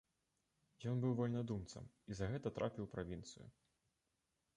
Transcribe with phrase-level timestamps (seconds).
[0.91, 3.45] Ён быў вальнадумцам і за гэта трапіў у правінцыю.